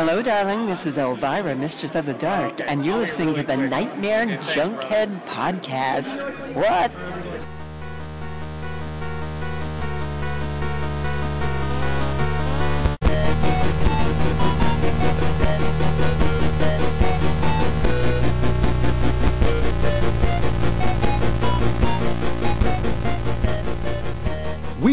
[0.00, 0.64] Hello, darling.
[0.64, 6.24] This is Elvira, Mistress of the Dark, and you're listening to the Nightmare Junkhead Podcast.
[6.54, 6.90] What?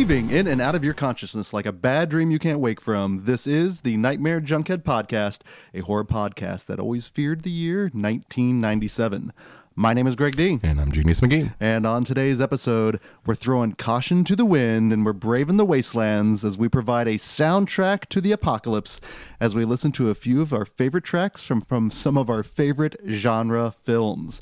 [0.07, 3.25] Weaving in and out of your consciousness like a bad dream you can't wake from,
[3.25, 5.41] this is the Nightmare Junkhead Podcast,
[5.73, 9.33] a horror podcast that always feared the year 1997.
[9.79, 10.59] My name is Greg D.
[10.63, 11.53] And I'm Genius McGee.
[11.59, 16.43] And on today's episode, we're throwing caution to the wind and we're braving the wastelands
[16.43, 18.99] as we provide a soundtrack to the apocalypse
[19.39, 22.41] as we listen to a few of our favorite tracks from, from some of our
[22.41, 24.41] favorite genre films.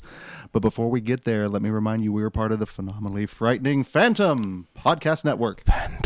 [0.52, 3.26] But before we get there, let me remind you we are part of the phenomenally
[3.26, 5.66] frightening Phantom Podcast Network.
[5.66, 6.05] Phantom.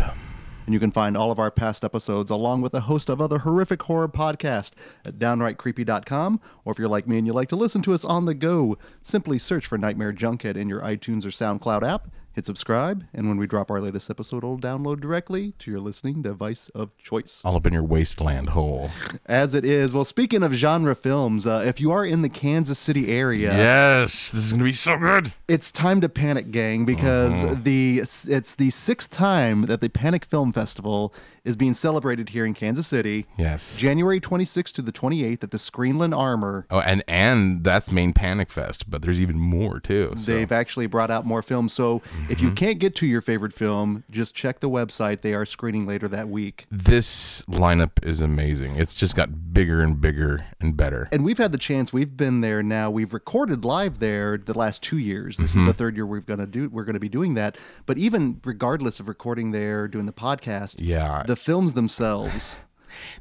[0.70, 3.41] And you can find all of our past episodes along with a host of other
[3.41, 4.70] horrific horror podcasts
[5.05, 6.41] at downrightcreepy.com.
[6.65, 8.79] Or if you're like me and you like to listen to us on the go,
[9.02, 12.07] simply search for Nightmare Junkhead in your iTunes or SoundCloud app.
[12.33, 16.23] Hit subscribe, and when we drop our latest episode, it'll download directly to your listening
[16.23, 17.43] device of choice.
[17.45, 18.91] All up in your wasteland hole.
[19.27, 22.79] As it is, well, speaking of genre films, uh, if you are in the Kansas
[22.79, 25.33] City area, Yes, this is going to be so good.
[25.49, 30.53] it's time to panic, gang, because the it's the sixth time that the Panic Film
[30.53, 33.27] Festival is being celebrated here in Kansas City.
[33.39, 33.77] Yes.
[33.79, 36.67] January 26th to the 28th at the Screenland Armour.
[36.71, 40.13] Oh, and and that's main Panic Fest, but there's even more too.
[40.19, 40.31] So.
[40.31, 41.73] They've actually brought out more films.
[41.73, 42.54] So if you mm-hmm.
[42.54, 45.23] can't get to your favorite film, just check the website.
[45.23, 46.66] They are screening later that week.
[46.71, 48.77] this lineup is amazing.
[48.77, 51.09] It's just got bigger and bigger and better.
[51.12, 51.93] And we've had the chance.
[51.93, 52.90] We've been there now.
[52.90, 55.37] We've recorded live there the last two years.
[55.37, 55.71] This is the mm-hmm.
[55.73, 56.68] third year we're gonna do.
[56.68, 57.57] We're gonna be doing that.
[57.87, 61.23] But even regardless of recording there, doing the podcast, Yeah.
[61.27, 62.57] the films themselves.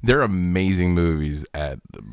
[0.03, 2.03] They're amazing movies at the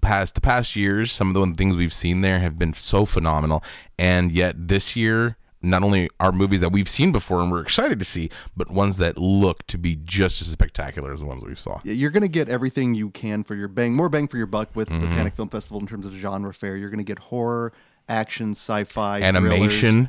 [0.00, 1.12] past the past years.
[1.12, 3.62] Some of the things we've seen there have been so phenomenal,
[3.98, 7.98] and yet this year, not only are movies that we've seen before and we're excited
[7.98, 11.54] to see, but ones that look to be just as spectacular as the ones we
[11.54, 11.80] saw.
[11.84, 14.68] You're going to get everything you can for your bang, more bang for your buck
[14.74, 15.00] with Mm-hmm.
[15.02, 16.76] the Panic Film Festival in terms of genre fare.
[16.76, 17.72] You're going to get horror,
[18.08, 19.90] action, sci-fi, Animation.
[19.90, 20.08] thrillers,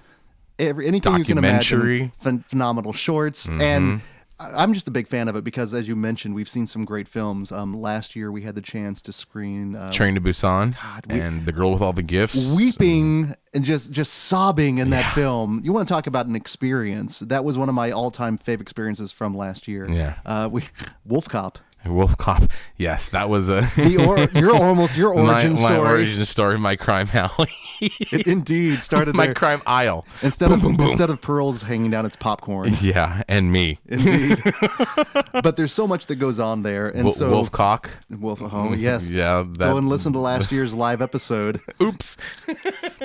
[0.60, 1.80] every, anything you can imagine.
[1.80, 2.12] Documentary.
[2.24, 2.38] Mm-hmm.
[2.48, 4.02] Phenomenal shorts, and I-
[4.38, 7.08] I'm just a big fan of it because, as you mentioned, we've seen some great
[7.08, 7.52] films.
[7.54, 10.76] Um, last year we had the chance to screen uh, Train to Busan
[11.08, 12.54] we- and The Girl with All the Gifts.
[12.56, 15.62] weeping and just just sobbing in that film.
[15.64, 17.20] You want to talk about an experience?
[17.20, 19.88] That was one of my all-time fave experiences from last year.
[19.90, 20.16] Yeah.
[20.26, 20.64] uh, we
[21.08, 21.56] WolfCop.
[21.86, 22.50] WolfCop.
[22.78, 25.78] Yes, that was a The or, your almost your my, origin my story.
[25.80, 29.34] origin story, my crime alley, It indeed started my there.
[29.34, 30.06] crime aisle.
[30.22, 32.74] instead of instead of pearls hanging down, it's popcorn.
[32.82, 34.42] Yeah, and me, Indeed.
[35.44, 37.90] but there's so much that goes on there, and Wo- so Wolf Cock.
[38.10, 38.42] Wolf.
[38.44, 39.12] Oh yes.
[39.16, 41.62] Yeah, Go and listen to last year's live episode.
[41.82, 42.18] Oops.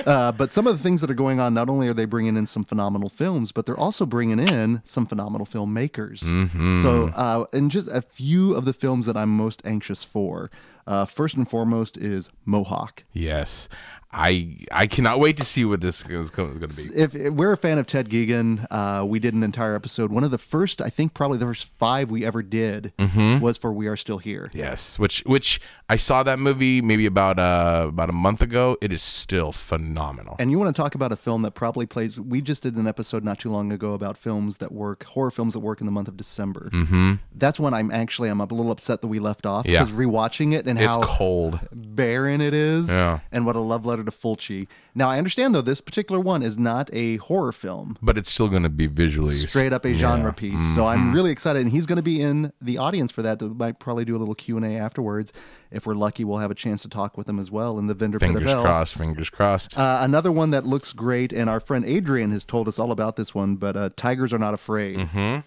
[0.05, 2.35] Uh, but some of the things that are going on, not only are they bringing
[2.37, 6.23] in some phenomenal films, but they're also bringing in some phenomenal filmmakers.
[6.23, 6.81] Mm-hmm.
[6.81, 10.49] So, uh, and just a few of the films that I'm most anxious for.
[10.87, 13.03] Uh, first and foremost is Mohawk.
[13.13, 13.69] Yes,
[14.13, 16.73] I I cannot wait to see what this is going to be.
[16.99, 20.11] If, if we're a fan of Ted Geoghegan, uh, we did an entire episode.
[20.11, 23.39] One of the first, I think, probably the first five we ever did Mm-hmm.
[23.39, 24.49] was for We Are Still Here.
[24.53, 28.77] Yes, which which I saw that movie maybe about uh about a month ago.
[28.81, 30.35] It is still phenomenal.
[30.39, 32.19] And you want to talk about a film that probably plays?
[32.19, 35.53] We just did an episode not too long ago about films that work, horror films
[35.53, 36.69] that work in the month of December.
[36.73, 37.13] Mm-hmm.
[37.35, 39.79] That's when I'm actually I'm a little upset that we left off Yeah.
[39.83, 41.59] because rewatching it and it's how cold.
[41.71, 43.19] barren it is, Yeah.
[43.31, 44.67] and what a love letter to Fulci.
[44.95, 47.97] Now I understand though this particular one is not a horror film.
[48.01, 49.93] But it's still going to be visually Straight up a yeah.
[49.93, 50.01] Mm-hmm.
[50.01, 53.21] genre piece, so I'm really excited, and he's going to be in the audience for
[53.21, 53.41] that.
[53.41, 55.31] We might probably do a little Q and A afterwards.
[55.71, 57.93] If we're lucky, we'll have a chance to talk with him as well in the
[57.93, 58.95] vendor Fingers crossed.
[58.95, 59.77] Fingers crossed.
[59.77, 63.15] Uh, another one that looks great, and our friend Adrian has told us all about
[63.15, 64.97] this one, but uh, Tigers Are Not Afraid.
[64.97, 65.39] Mm-hmm.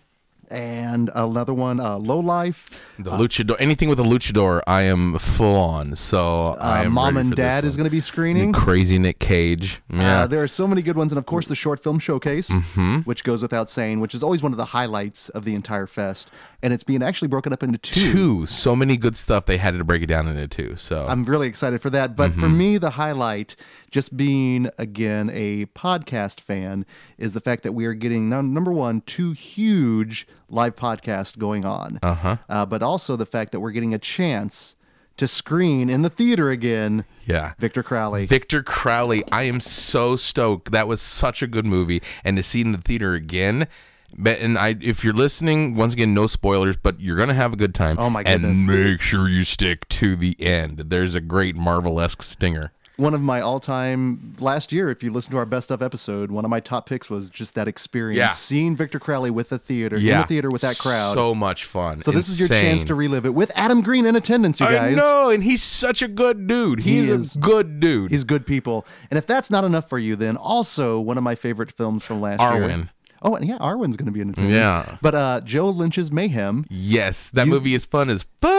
[0.51, 2.71] And another one, uh, Low Life.
[2.99, 5.97] the luchador, anything with a luchador, I am full on.
[5.97, 8.53] So I Uh, am Mom and Dad is going to be screening.
[8.53, 9.83] Crazy Nick Cage.
[9.93, 10.21] Yeah.
[10.23, 12.99] Uh, there are so many good ones, and of course the short film showcase, Mm-hmm.
[13.01, 16.31] which goes without saying, which is always one of the highlights of the entire fest,
[16.63, 18.13] and it's being actually broken up into two.
[18.13, 18.47] two.
[18.47, 19.47] So many good stuff.
[19.47, 20.77] They had to break it down into two.
[20.77, 22.17] So I'm really excited for that.
[22.17, 23.57] But for me, the highlight,
[23.91, 26.87] just being again a podcast fan,
[27.19, 31.65] is the fact that we are getting num- number one, two huge live podcast going
[31.65, 31.99] on.
[32.03, 32.37] Uh-huh.
[32.67, 34.77] But also the fact that we're getting a chance
[35.17, 37.05] to screen in the theater again.
[37.25, 37.53] yeah.
[37.59, 38.27] Victor Crowley.
[38.27, 40.73] Victor Crowley, I am so stoked.
[40.73, 43.69] That was such a good movie, and to see it in the theater again,
[44.17, 47.57] But- And I, if you're listening, once again, no spoilers, but you're gonna have a
[47.57, 47.97] good time.
[47.99, 48.59] Oh my goodness.
[48.59, 50.85] And make sure you stick to the end.
[50.87, 52.71] There's a great Marvel-esque stinger.
[52.97, 56.45] One of my all-time last year, if you listen to our best of episode, one
[56.45, 58.29] of my top picks was just that experience, Yeah.
[58.29, 61.15] seeing Victor Crowley with the theater, in the theater with that crowd.
[61.15, 62.03] So much fun.
[62.03, 64.93] So this is your chance to relive it with Adam Green in attendance, you guys.
[64.93, 66.81] I know, and he's such a good dude.
[66.81, 67.35] He He's is.
[67.35, 68.13] a good dude.
[68.13, 68.87] He's good people.
[69.11, 72.21] And if that's not enough for you, then also one of my favorite films from
[72.21, 72.89] last year.
[73.25, 74.55] Oh, and yeah, Arwen's going to be in attendance.
[74.55, 74.97] Yeah.
[75.03, 78.51] But uh, Joe Lynch's Mayhem, yes, that movie is fun as fuck.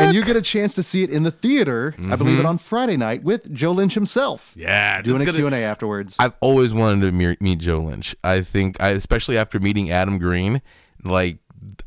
[0.00, 1.94] and you get a chance to see it in the theater.
[2.10, 4.50] I believe it on Friday night with Joe Lynch himself.
[4.52, 4.60] Mm-hmm.
[4.62, 6.16] yeah, Doing a gonna- Q&A afterwards.
[6.18, 8.16] I've always wanted to meet, meet Joe Lynch.
[8.24, 10.62] I think, I, especially after meeting Adam Green,
[11.04, 11.38] like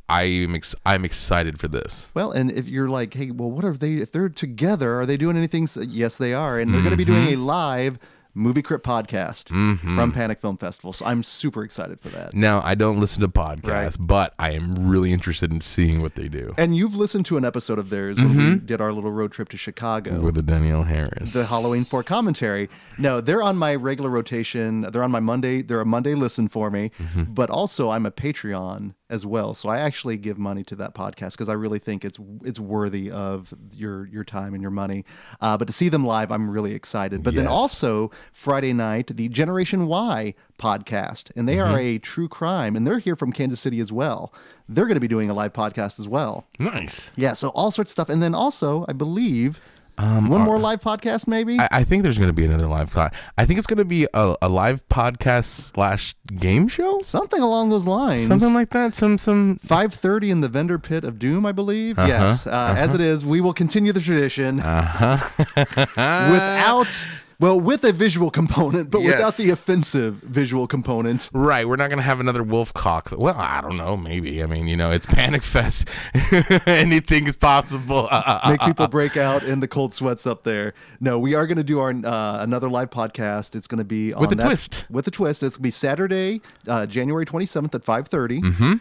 [0.10, 2.12] I'm ex- I'm excited for this.
[2.14, 3.96] Well, and if you're like, hey, well, what are they?
[3.96, 5.68] If they're together, are they doing anything?
[5.90, 7.42] Yes, they are, and they're going to be doing Mm-hmm.
[7.42, 8.00] a live
[8.38, 9.48] movie crypt podcast
[9.96, 10.94] from Panic Film Festival.
[10.94, 12.34] So I'm super excited for that.
[12.34, 13.96] Now I don't listen to podcasts, Right.
[14.00, 17.44] but I am really interested in seeing what they do And you've listened to an
[17.46, 18.50] episode of theirs when Mm-hmm.
[18.54, 20.20] we did our little road trip to Chicago.
[20.22, 21.34] with the Danielle Harris.
[21.34, 22.70] the Halloween four commentary.
[22.98, 24.82] No, they're on my regular rotation.
[24.82, 25.62] They're on my Monday.
[25.62, 27.34] They're a Monday listen for me, Mm-hmm.
[27.34, 29.54] but also I'm a Patreon as well.
[29.54, 33.10] So I actually give money to that podcast because I really think it's it's worthy
[33.10, 35.06] of your your time and your money.
[35.40, 37.24] Uh, but to see them live, I'm really excited.
[37.24, 41.78] But then also Friday night, the Generation Y podcast, and they are Mm-hmm.
[41.78, 44.34] a true crime, and they're here from Kansas City as well.
[44.70, 46.46] They're going to be doing a live podcast as well.
[46.60, 47.12] nice.
[47.16, 49.62] Yeah, so all sorts of stuff, and then also I believe.
[49.98, 51.54] One more live podcast, maybe.
[51.54, 53.14] Um, I, I think there's going to be another live pod.
[53.38, 57.70] I think it's going to be a, a live podcast slash game show, Something along
[57.70, 58.26] those lines.
[58.28, 58.96] something like that.
[58.96, 59.60] Some some.
[59.66, 61.98] 5:30 in the vendor pit of doom, I believe.
[61.98, 62.08] Uh-huh.
[62.08, 65.30] Yes, uh, as it is, we will continue the tradition uh-huh.
[66.32, 67.06] without
[67.40, 71.30] well, with a visual component, but without the offensive visual component.
[71.34, 73.10] Right, we're not gonna have another wolf cock.
[73.16, 73.96] Well, I don't know.
[73.96, 74.42] Maybe.
[74.42, 75.88] I mean, you know, it's Panic Fest.
[76.66, 78.08] Anything is possible.
[78.10, 80.74] Uh, uh, uh, Make people break out in the cold sweats up there.
[81.00, 83.56] No, we are going to do our uh, another live podcast.
[83.56, 84.86] It's going to be on With a that- twist.
[84.90, 85.44] With a twist.
[85.44, 88.42] It's going to be Saturday, uh, January 27th at 5:30.
[88.42, 88.74] Mm-hmm.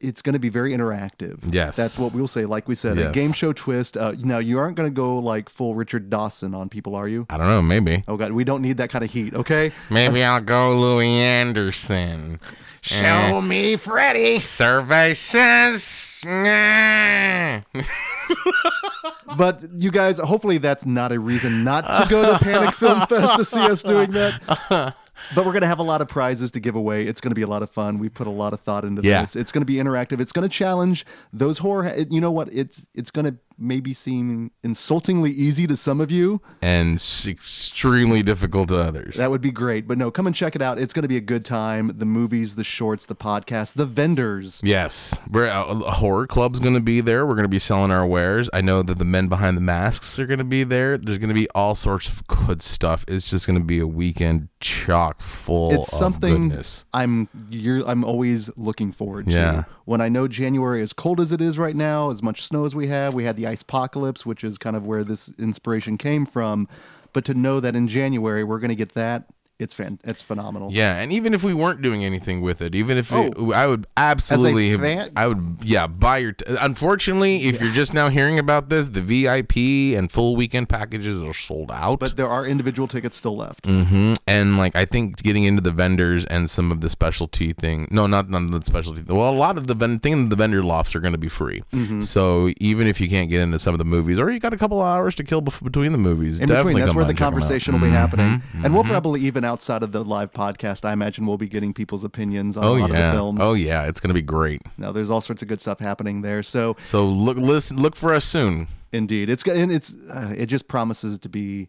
[0.00, 1.38] It's going to be very interactive.
[1.52, 1.76] Yes.
[1.76, 2.44] that's what we'll say.
[2.44, 3.96] Like we said, a game show twist.
[3.96, 7.26] Uh, now you aren't going to go like full Richard Dawson on people, are you?
[7.30, 7.62] I don't know.
[7.62, 8.04] Maybe.
[8.06, 9.34] Oh God, we don't need that kind of heat.
[9.34, 9.72] Okay.
[9.90, 12.38] Maybe I'll go Louie Anderson.
[12.82, 14.38] Show me Freddy.
[14.38, 16.20] Survey says.
[16.24, 17.60] nah.
[19.36, 23.36] But you guys, hopefully that's not a reason not to go to Panic Film Fest
[23.36, 24.94] to see us doing that.
[25.34, 27.04] But we're going to have a lot of prizes to give away.
[27.04, 27.98] It's going to be a lot of fun.
[27.98, 29.20] We put a lot of thought into Yeah.
[29.20, 29.36] this.
[29.36, 30.20] It's going to be interactive.
[30.20, 31.94] It's going to challenge those horror.
[32.10, 32.48] You know what?
[32.52, 36.40] It's it's going to maybe seem insultingly easy to some of you.
[36.62, 36.94] and
[37.26, 39.16] extremely difficult to others.
[39.16, 39.86] That would be great.
[39.86, 40.78] But no, come and check it out.
[40.78, 41.92] It's going to be a good time.
[41.96, 44.60] The movies, the shorts, the podcast, the vendors.
[44.64, 47.26] Yes, we're uh, a horror club's going to be there.
[47.26, 48.48] We're going to be selling our wares.
[48.52, 50.98] I know that the men behind the masks are going to be there.
[50.98, 53.04] There's going to be all sorts of good stuff.
[53.08, 56.84] It's just going to be a weekend chock full it's of something goodness.
[56.92, 59.32] I'm you're I'm always looking forward to.
[59.32, 59.64] Yeah.
[59.84, 62.74] When I know January as cold as it is right now, as much snow as
[62.74, 66.26] we have, we had the ice apocalypse, which is kind of where this inspiration came
[66.26, 66.68] from.
[67.12, 69.28] But to know that in January we're going to get that,
[69.58, 70.72] it's fan, it's phenomenal.
[70.72, 73.52] Yeah, and even if we weren't doing anything with it, even if it, Oh.
[73.52, 75.10] I would absolutely, have- fan?
[75.16, 76.32] I would, yeah, buy your.
[76.32, 81.22] T- Unfortunately, if you're just now hearing about this, the VIP and full weekend packages
[81.22, 82.00] are sold out.
[82.00, 83.64] But there are individual tickets still left.
[83.64, 87.86] hmm And like I think getting into the vendors and some of the specialty thing.
[87.90, 89.02] No, not none of the specialty.
[89.06, 91.62] Well, a lot of the ven- thing the vendor lofts are going to be free.
[91.72, 92.00] Mm-hmm.
[92.00, 94.56] So even if you can't get into some of the movies, or you got a
[94.58, 97.10] couple of hours to kill bef- between the movies, In definitely between, that's where the
[97.10, 97.32] and check 'em out.
[97.40, 98.42] conversation will be happening.
[98.64, 102.04] And we'll probably, even outside of the live podcast, I imagine we'll be getting people's
[102.04, 103.10] opinions on Oh a lot of yeah.
[103.10, 103.38] the films.
[103.42, 103.84] Oh yeah.
[103.84, 104.62] It's going to be great.
[104.78, 106.42] Now, there's all sorts of good stuff happening there.
[106.42, 108.68] So, So look, listen, look for us soon.
[108.92, 111.68] Indeed, it's and it's uh, it just promises to be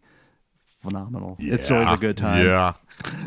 [0.84, 1.36] phenomenal.
[1.40, 2.46] It's always a good time.
[2.46, 2.74] Yeah.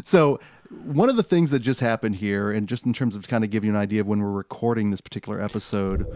[0.04, 0.38] So
[0.70, 3.50] one of the things that just happened here, and just in terms of kind of
[3.50, 6.06] give you an idea of when we're recording this particular episode,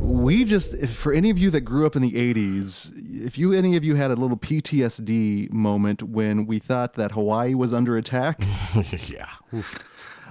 [0.00, 2.92] we just if, for any of you that grew up in the '80s,
[3.24, 7.54] if you any of you had a little PTSD moment when we thought that Hawaii
[7.54, 8.42] was under attack.
[9.08, 9.28] yeah.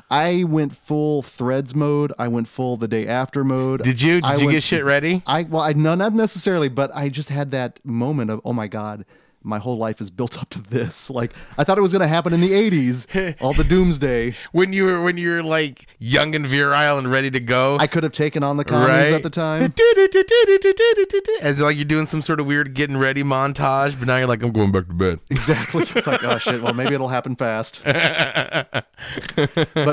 [0.10, 2.12] I went full threads mode.
[2.20, 3.82] I went full the day after mode.
[3.84, 4.16] Did you?
[4.16, 5.24] Did I you went- get shit ready?
[5.26, 8.68] I well, I no, not necessarily, but I just had that moment of oh my
[8.68, 9.06] god,
[9.44, 11.10] my whole life is built up to this.
[11.22, 14.34] Like I thought it was going to happen in the 80s, all the doomsday.
[14.54, 17.78] when you were when you were like young and virile and ready to go.
[17.80, 19.74] I could have taken on the commies at the time.
[21.42, 24.42] As like you're doing some sort of weird getting ready montage, but now you're like,
[24.42, 25.20] I'm going back to bed.
[25.30, 25.84] Exactly.
[25.84, 27.82] It's like, oh shit, well maybe it'll happen fast.
[27.84, 28.86] but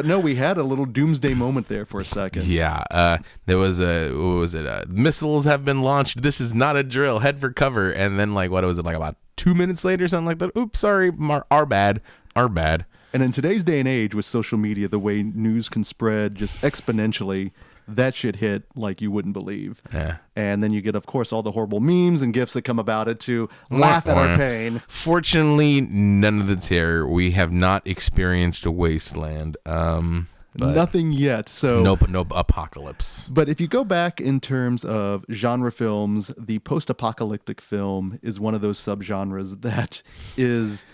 [0.05, 2.45] no, we had a little doomsday moment there for a second.
[2.45, 4.67] Yeah, uh, there was a what was it?
[4.67, 6.23] Uh, missiles have been launched.
[6.23, 7.19] This is not a drill.
[7.21, 7.90] Head for cover.
[7.90, 8.85] And then like what was it?
[8.85, 9.17] Like about
[9.49, 10.55] two minutes later, something like that.
[10.57, 12.02] Oops, sorry, our, our bad,
[12.37, 12.85] our bad.
[13.14, 16.61] And in today's day and age with social media, the way news can spread just
[16.61, 17.52] exponentially,
[17.87, 19.81] that shit hit like you wouldn't believe.
[19.90, 20.19] Yeah.
[20.37, 23.09] And then you get, of course, all the horrible memes and gifs that come about
[23.09, 24.83] it to laugh at our pain.
[24.87, 27.09] Fortunately, none of the terror.
[27.09, 29.57] We have not experienced a wasteland.
[29.64, 31.49] Um, Nothing yet.
[31.49, 33.28] So no, no apocalypse.
[33.28, 38.55] But if you go back in terms of genre films, the post-apocalyptic film is one
[38.55, 40.02] of those subgenres that
[40.37, 40.87] is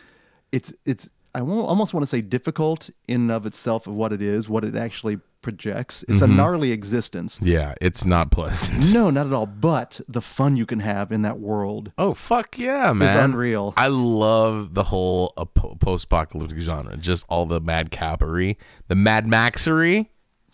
[0.52, 4.22] it's it's I almost want to say difficult in and of itself of what it
[4.22, 6.04] is, what it actually projects.
[6.08, 7.38] It's a gnarly existence.
[7.42, 8.92] Yeah, it's not pleasant.
[8.92, 9.46] No, not at all.
[9.46, 11.92] But the fun you can have in that world.
[11.98, 13.16] Oh fuck yeah, man!
[13.30, 13.74] unreal.
[13.76, 16.96] I love the whole uh, post-apocalyptic genre.
[16.96, 18.56] Just all the mad capery,
[18.88, 20.08] the Mad Maxery.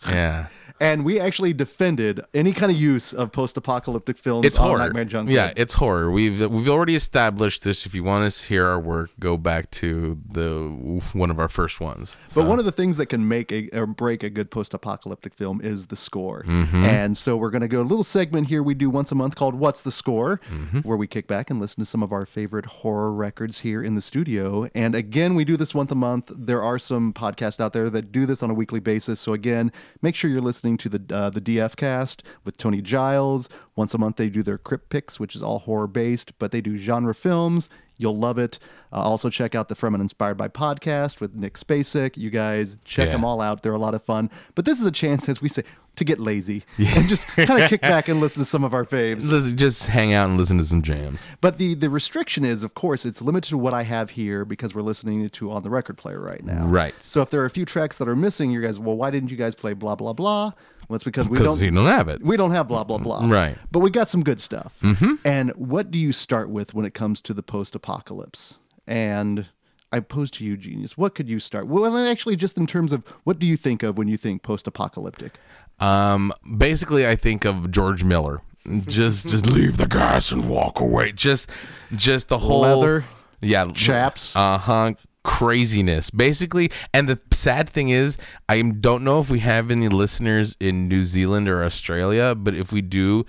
[0.07, 0.47] Yeah,
[0.81, 4.79] And we actually defended any kind of use of post-apocalyptic films it's horror.
[4.79, 5.31] Nightmare Junkhead.
[5.31, 6.09] Yeah, it's horror.
[6.09, 7.85] We've we've already established this.
[7.85, 11.79] If you want to hear our work, go back to the one of our first
[11.79, 12.17] ones.
[12.33, 15.61] But one of the things that can make a or break a good post-apocalyptic film
[15.61, 16.43] is the score.
[16.47, 16.83] Mm-hmm.
[16.83, 19.35] And so we're going to go a little segment here we do once a month
[19.35, 20.79] called "What's the Score," Mm-hmm.
[20.79, 23.93] where we kick back and listen to some of our favorite horror records here in
[23.93, 24.67] the studio.
[24.73, 26.31] And again, we do this once a month.
[26.35, 29.19] There are some podcasts out there that do this on a weekly basis.
[29.19, 29.71] So again,
[30.01, 33.49] make sure you're listening to the uh, the DF Cast with Tony Giles.
[33.75, 36.61] Once a month, they do their Crypt Picks, which is all horror based, but they
[36.61, 37.69] do genre films.
[37.97, 38.57] You'll love it.
[38.91, 42.17] Uh, also, check out the From and Inspired by podcast with Nick Spacek.
[42.17, 43.11] You guys check Yeah.
[43.11, 43.61] them all out.
[43.61, 44.31] They're a lot of fun.
[44.55, 45.63] But this is a chance, as we say,
[45.95, 48.85] to get lazy and just kind of kick back and listen to some of our
[48.85, 49.29] faves.
[49.29, 51.25] Listen, just hang out and listen to some jams.
[51.41, 54.73] But the the restriction is, of course, it's limited to what I have here because
[54.73, 56.65] we're listening to on the record player right now.
[56.65, 57.01] Right.
[57.03, 59.31] So if there are a few tracks that are missing, you guys, well, why didn't
[59.31, 60.53] you guys play blah blah blah?
[60.87, 61.59] Well, it's because we don't.
[61.61, 62.21] you don't have it.
[62.21, 63.25] we don't have blah blah blah.
[63.25, 63.57] Right.
[63.71, 64.77] But we got some good stuff.
[64.81, 65.15] Mm-hmm.
[65.23, 68.57] And what do you start with when it comes to the post-apocalypse?
[68.87, 69.47] And
[69.91, 70.97] I pose to you, genius.
[70.97, 71.67] What could you start?
[71.67, 75.37] Well, actually, just in terms of what do you think of when you think post-apocalyptic?
[75.81, 78.41] Um, basically, I think of George Miller.
[78.85, 81.11] Just, just leave the gas and walk away.
[81.11, 81.49] Just,
[81.95, 83.05] just the whole Leather,
[83.41, 84.35] yeah, chaps.
[84.35, 84.93] Uh huh.
[85.23, 86.71] Craziness, basically.
[86.93, 91.05] And the sad thing is, I don't know if we have any listeners in New
[91.05, 93.25] Zealand or Australia, but if we do,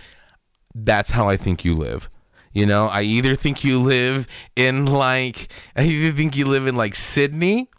[0.75, 2.09] that's how I think you live.
[2.53, 6.77] You know, I either think you live in like, I either think you live in
[6.77, 7.71] like Sydney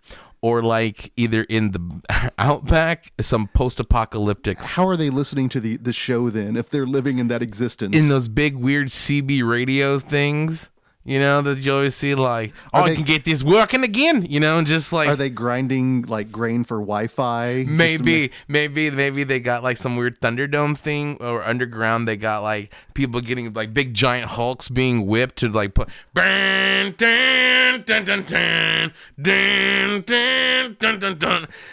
[0.43, 5.77] or like either in the outback, some post apocalyptic How are they listening to the
[5.77, 7.95] the show then if they're living in that existence?
[7.95, 10.69] in those big weird CB radio things,
[11.05, 14.25] you know, that you always see like, oh, they, I can get this working again,
[14.25, 15.09] you know, and just like.
[15.09, 17.65] Are they grinding like grain for Wi Fi?
[17.67, 22.07] Maybe, make- maybe, maybe they got like some weird Thunderdome thing or underground.
[22.07, 25.89] They got like people getting like big giant hulks being whipped to like put.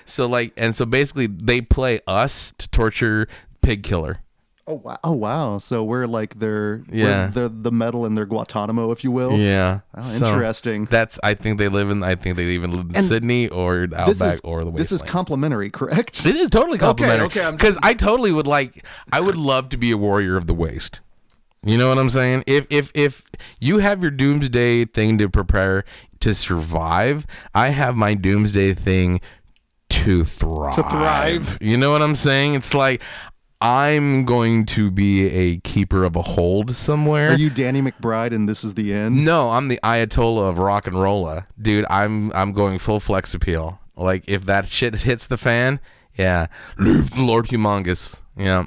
[0.05, 3.29] So like, and so basically they play us to torture
[3.63, 4.19] Pig Killer.
[4.71, 4.99] Oh wow!
[5.03, 5.59] Oh wow!
[5.59, 7.27] So we're like their Yeah.
[7.27, 9.37] they're the metal in their Guantanamo, if you will.
[9.37, 9.81] Yeah.
[9.97, 10.85] Oh, So, interesting.
[10.85, 13.83] That's I think they live in I think they even live in And Sydney or
[13.95, 14.79] Outback is or the waste.
[14.79, 16.25] this is complimentary, correct?
[16.25, 17.27] it is totally complimentary.
[17.27, 20.47] okay, I'm- Because I totally would like I would love to be a warrior of
[20.47, 21.01] the waste.
[21.63, 22.45] You know what I'm saying?
[22.47, 23.23] If if if
[23.61, 25.85] you have your doomsday thing to prepare
[26.21, 29.21] to survive, I have my doomsday thing
[29.91, 30.75] to thrive.
[30.77, 31.59] To thrive.
[31.61, 32.55] You know what I'm saying?
[32.55, 33.03] It's like
[33.61, 37.33] I'm going to be a keeper of a hold somewhere.
[37.33, 39.23] Are you Danny McBride and this is the end?
[39.25, 41.85] No, I'm the Ayatollah of rock and rolla, dude.
[41.91, 43.79] I'm I'm going full flex appeal.
[43.97, 45.79] Like if that shit hits the fan,
[46.17, 46.47] yeah,
[46.79, 48.23] leave the Lord Humongous.
[48.35, 48.65] Yeah,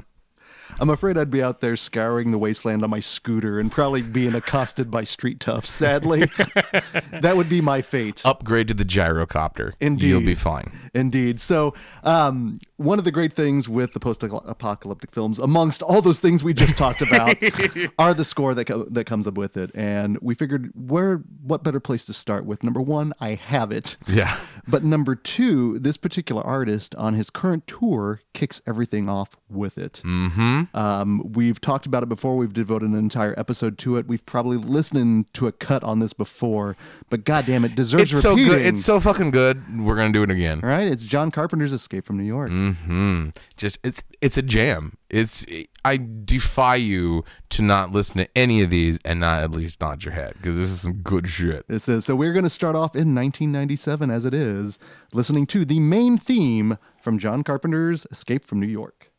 [0.79, 4.35] I'm afraid I'd be out there scouring the wasteland on my scooter and probably being
[4.35, 5.69] accosted by street toughs.
[5.69, 6.19] Sadly,
[7.11, 8.21] that would be my fate.
[8.25, 9.73] upgrade to the gyrocopter.
[9.79, 10.07] Indeed.
[10.09, 10.71] you'll be fine.
[10.93, 11.39] Indeed.
[11.39, 11.73] So,
[12.03, 16.53] um, one of the great things with the post-apocalyptic films, amongst all those things we
[16.53, 17.35] just talked about,
[17.97, 19.71] are the score that co- that comes up with it.
[19.73, 22.63] And we figured, where what better place to start with?
[22.63, 23.97] Number one, I have it.
[24.07, 24.37] Yeah.
[24.67, 30.01] But number two, this particular artist on his current tour kicks everything off with it.
[30.05, 30.75] Mm-hmm.
[30.75, 32.35] Um, we've talked about it before.
[32.37, 34.07] We've devoted an entire episode to it.
[34.07, 36.75] We've probably listened to a cut on this before,
[37.09, 38.61] but goddamn, it deserves It's so good.
[38.61, 39.79] It's so fucking good.
[39.79, 40.61] We're gonna do it again.
[40.63, 42.51] All right, it's John Carpenter's Escape from New York.
[42.73, 43.29] Hmm.
[43.57, 44.97] Just it's it's a jam.
[45.09, 45.45] It's
[45.85, 50.03] I defy you to not listen to any of these and not at least nod
[50.03, 51.67] your head because this is some good shit.
[51.67, 54.79] This is so we're to start off in 1997 as it is,
[55.13, 59.12] listening to the main theme from John Carpenter's Escape from New York.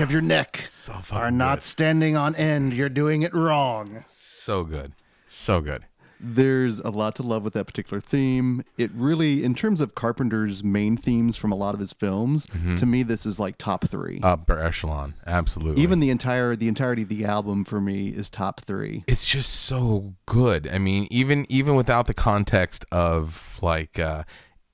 [0.00, 1.62] Back of your neck fucking are not good.
[1.62, 4.02] standing on end, you're doing it wrong.
[4.06, 4.92] So good.
[5.26, 5.84] So good.
[6.22, 8.62] There's a lot to love with that particular theme.
[8.76, 12.84] It really, in terms of Carpenter's main themes from a lot of his films, to
[12.84, 14.20] me, this is like top three.
[14.22, 15.14] Upper echelon.
[15.26, 15.82] Absolutely.
[15.82, 19.04] Even the entire the entirety of the album for me is top three.
[19.06, 20.68] it's just so good.
[20.70, 24.24] I mean, even even without the context of like uh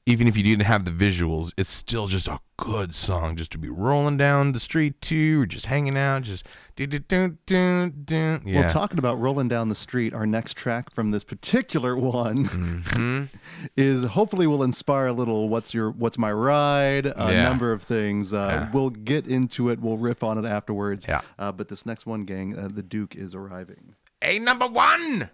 [0.09, 3.59] even if you didn't have the visuals, it's still just a good song just to
[3.59, 7.91] be rolling down the street to or just hanging out, just do do do do
[7.91, 8.41] do.
[8.45, 8.61] Yeah.
[8.61, 13.25] Well, talking about rolling down the street, our next track from this particular one Mm-hmm.
[13.77, 15.49] is hopefully will inspire a little.
[15.49, 17.07] What's your What's my ride?
[17.07, 17.43] A Yeah.
[17.43, 18.33] number of things.
[18.33, 18.71] Uh, Yeah.
[18.73, 19.81] We'll get into it.
[19.81, 21.05] We'll riff on it afterwards.
[21.09, 21.23] Yeah.
[21.39, 23.95] Uh, but this next one, gang, uh, the Duke is arriving.
[24.23, 25.31] A number one.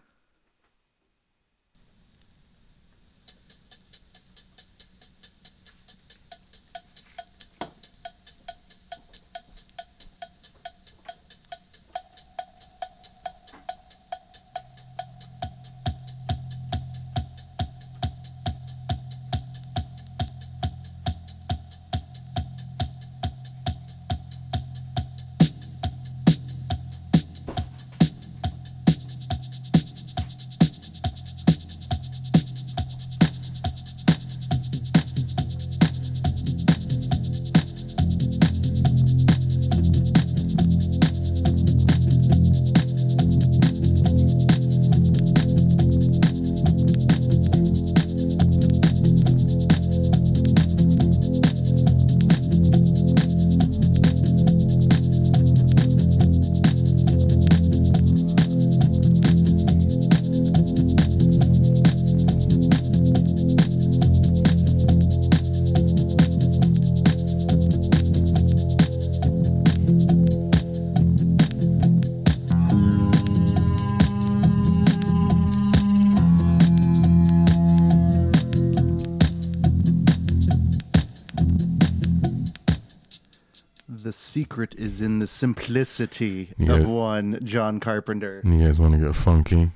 [84.13, 86.75] Secret is in the simplicity Yeah.
[86.75, 88.41] of one John Carpenter.
[88.45, 89.71] You guys want to get funky?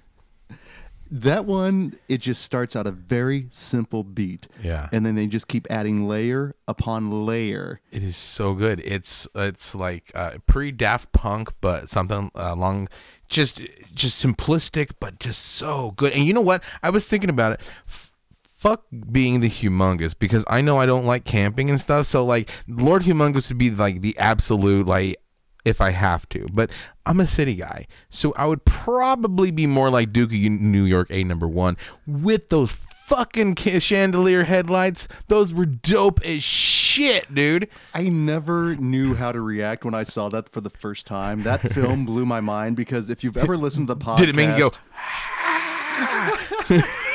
[1.08, 4.48] That one, it just starts out a very simple beat.
[4.60, 4.88] Yeah.
[4.90, 7.80] And then they just keep adding layer upon layer.
[7.92, 8.80] It is so good.
[8.84, 12.88] It's it's like uh, pre Daft Punk, but something along
[13.28, 13.62] just
[13.94, 16.12] just simplistic, but just so good.
[16.12, 16.62] And you know what?
[16.82, 17.60] I was thinking about it.
[18.56, 22.06] Fuck being the humongous because I know I don't like camping and stuff.
[22.06, 25.16] So like Lord Humongous would be like the absolute like
[25.66, 26.46] if I have to.
[26.52, 26.70] But
[27.04, 31.08] I'm a city guy, so I would probably be more like Duke of New York
[31.10, 35.06] A number one with those fucking chandelier headlights.
[35.28, 37.68] Those were dope as shit, dude.
[37.94, 41.42] I never knew how to react when I saw that for the first time.
[41.42, 44.34] That film blew my mind because if you've ever listened to the podcast, Did it
[44.36, 44.70] make you
[46.68, 46.82] go?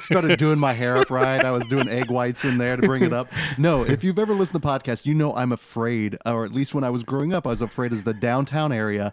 [0.00, 1.44] started doing my hair up right.
[1.44, 3.32] I was doing egg whites in there to bring it up.
[3.58, 6.74] No, if you've ever listened to the podcast, you know I'm afraid, or at least
[6.74, 9.12] when I was growing up, I was afraid of the downtown area.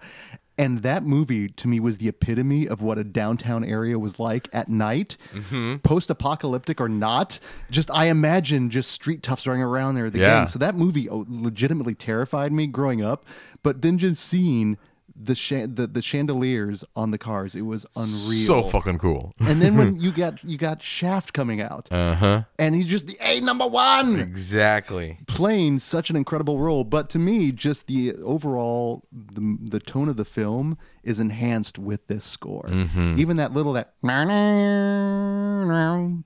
[0.55, 4.47] And that movie to me was the epitome of what a downtown area was like
[4.53, 5.77] at night, mm-hmm.
[5.77, 7.39] post apocalyptic or not.
[7.71, 10.39] Just I imagine just street toughs running around there, the Yeah.
[10.39, 10.47] gang.
[10.47, 13.25] So that movie legitimately terrified me growing up.
[13.63, 14.77] But then just seeing
[15.15, 18.09] the cha- the, the chandeliers on the cars, it was unreal
[18.47, 19.33] So fucking cool.
[19.39, 22.43] and then when you got you got Shaft coming out, Uh huh.
[22.57, 25.19] and he's just the A number one, Exactly.
[25.27, 26.83] playing such an incredible role.
[26.83, 32.07] But to me, just the overall the, the tone of the film is enhanced with
[32.07, 32.67] this score.
[32.71, 33.93] Even that little that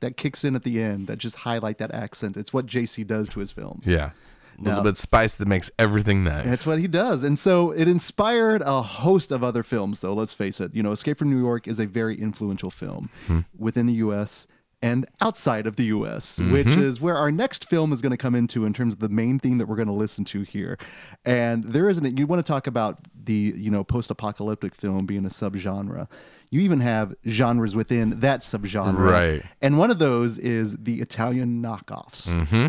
[0.01, 2.37] that kicks in at the end that just highlight that accent.
[2.37, 3.87] It's what JC does to his films.
[3.87, 4.11] Yeah.
[4.59, 6.45] A little bit spice that makes everything nice.
[6.45, 7.23] That's what he does.
[7.23, 10.73] And so it inspired a host of other films, though, let's face it.
[10.73, 13.41] You know, Escape from New York is a very influential film hmm.
[13.55, 14.47] within the U.S.
[14.81, 16.51] and outside of the U.S., mm-hmm.
[16.51, 19.09] which is where our next film is going to come into in terms of the
[19.09, 20.77] main theme that we're going to listen to here.
[21.23, 25.25] And there isn't, you want to talk about the, you know, post apocalyptic film being
[25.25, 26.07] a subgenre.
[26.49, 28.97] You even have genres within that subgenre.
[28.97, 29.43] Right.
[29.61, 32.67] And one of those is the Italian knockoffs mm-hmm.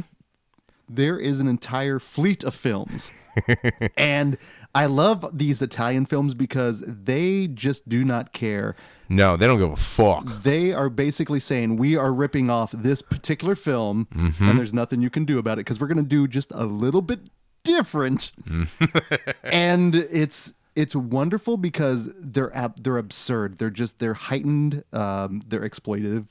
[0.88, 3.10] There is an entire fleet of films.
[3.96, 4.36] and
[4.74, 8.76] I love these Italian films because they just do not care.
[9.08, 10.26] no, they don't give a fuck.
[10.42, 14.56] They are basically saying, we are ripping off this particular film, and mm-hmm.
[14.56, 17.02] there's nothing you can do about it because we're going to do just a little
[17.02, 17.20] bit
[17.62, 18.32] different.
[18.44, 19.30] Mm-hmm.
[19.44, 20.54] and it's.
[20.78, 23.58] It's wonderful because they're ab- they're absurd.
[23.58, 24.84] They're just they're heightened.
[24.92, 26.26] Um, they're exploitive.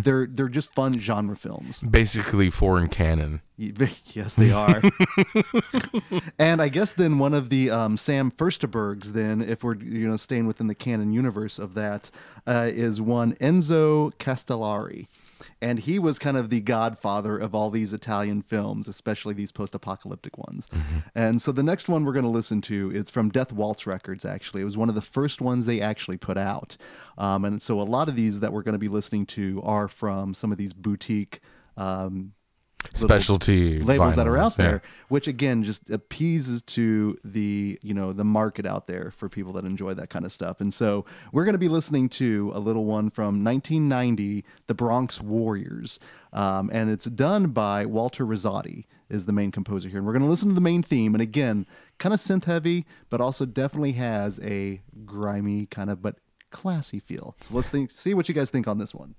[0.00, 1.82] They're they're just fun genre films.
[1.82, 3.40] Basically, foreign canon.
[4.16, 4.82] Yes, they are.
[6.38, 10.16] and I guess then one of the um, Sam Firstenbergs, then, if we're you know
[10.16, 12.10] staying within the canon universe of that,
[12.48, 15.06] uh, is one Enzo Castellari.
[15.60, 19.74] And he was kind of the godfather of all these Italian films, especially these post
[19.74, 20.68] apocalyptic ones.
[21.14, 24.24] And so the next one we're going to listen to is from Death Waltz Records,
[24.24, 24.62] actually.
[24.62, 26.76] It was one of the first ones they actually put out.
[27.18, 29.88] Um, and so a lot of these that we're going to be listening to are
[29.88, 31.40] from some of these boutique
[31.76, 32.32] um,
[32.92, 34.64] Specialty labels that are out vinyls, yeah.
[34.64, 39.52] there, which again just appeases to the you know the market out there for people
[39.54, 40.60] that enjoy that kind of stuff.
[40.60, 45.20] And so we're going to be listening to a little one from 1990, The Bronx
[45.20, 45.98] Warriors,
[46.32, 49.98] um, and it's done by Walter Rizzati is the main composer here.
[49.98, 51.66] And we're going to listen to the main theme, and again,
[51.98, 56.16] kind of synth heavy, but also definitely has a grimy kind of but
[56.50, 57.36] classy feel.
[57.40, 59.14] So let's think, see what you guys think on this one.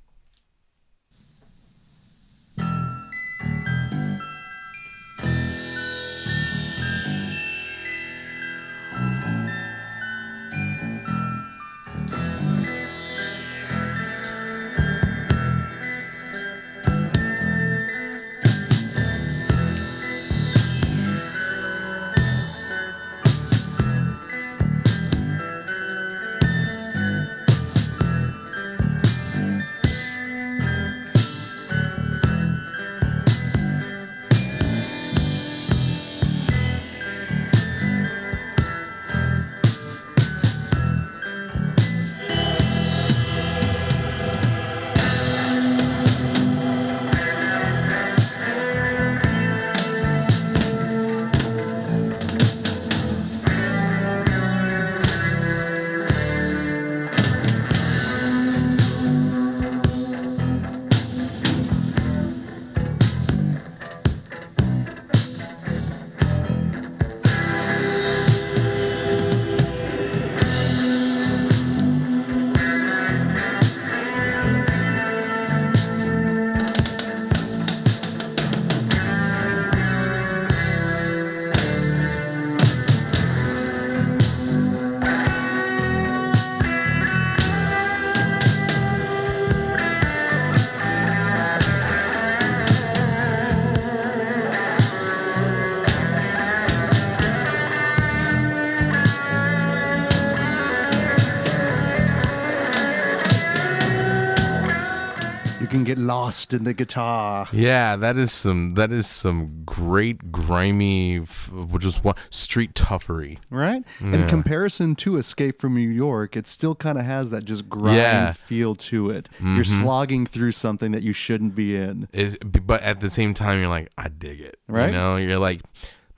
[106.05, 107.47] Lost in the guitar.
[107.51, 113.39] Yeah, that is some that is some great grimy, which is what street toughery.
[113.49, 113.83] Right?
[113.99, 117.97] In comparison to Escape from New York, it still kind of has that just grind
[117.97, 118.31] Yeah.
[118.31, 119.29] feel to it.
[119.39, 119.81] You're mm-hmm.
[119.81, 122.07] slogging through something that you shouldn't be in.
[122.13, 124.59] Is but at the same time, you're like, I dig it.
[124.67, 124.87] Right.
[124.87, 125.61] You know, you're like,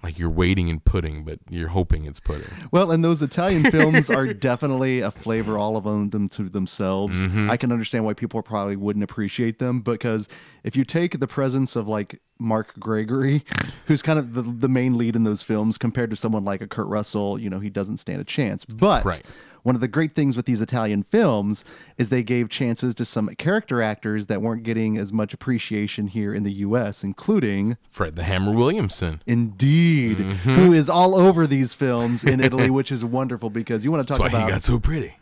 [0.07, 2.47] like you're waiting in pudding, but you're hoping it's pudding.
[2.71, 7.25] Well, and those Italian films are definitely a flavor, all of them, to themselves.
[7.25, 7.51] Mm-hmm.
[7.51, 10.29] I can understand why people probably wouldn't appreciate them because
[10.63, 13.43] if you take the presence of like Mark Gregory,
[13.87, 16.67] who's kind of the, the main lead in those films, compared to someone like a
[16.67, 18.63] Kurt Russell, you know, he doesn't stand a chance.
[18.63, 19.25] But Right.
[19.67, 21.65] One of the great things with these Italian films
[21.97, 26.34] is they gave chances to some character actors that weren't getting as much appreciation here
[26.34, 29.21] in the U.S., including Fred the Hammer Williamson.
[29.27, 30.53] Indeed, Mm-hmm.
[30.56, 34.08] who is all over these films in Italy, which is wonderful because you want to
[34.08, 35.17] That's talk why about, he got so pretty.